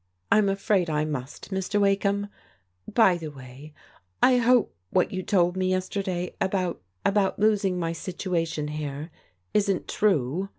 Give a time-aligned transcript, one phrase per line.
[0.30, 1.80] "I'm afraid I must, Mr.
[1.80, 2.28] Wakeham.
[2.86, 3.74] By the way,
[4.22, 9.10] I hope what you told me yesterday about— about my losing my situation here
[9.54, 10.50] isn't true."